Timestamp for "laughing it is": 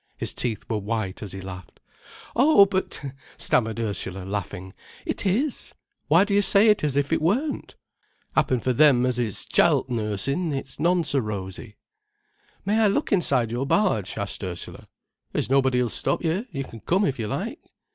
4.25-5.75